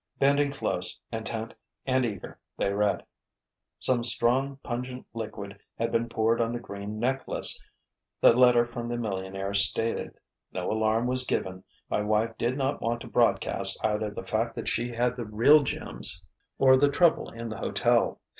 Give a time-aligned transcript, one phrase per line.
[0.17, 1.53] Bending close, intent
[1.85, 3.05] and eager, they read:
[3.79, 7.61] "Some strong, pungent liquid had been poured on the green necklace,"
[8.19, 10.15] the letter from the millionaire stated.
[10.51, 11.63] "No alarm was given.
[11.87, 15.61] My wife did not want to broadcast either the fact that she had the real
[15.61, 16.23] gems
[16.57, 18.21] or the trouble in the hotel.